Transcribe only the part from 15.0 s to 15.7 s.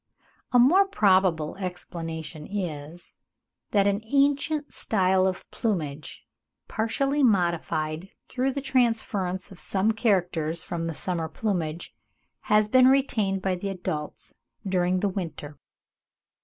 the winter.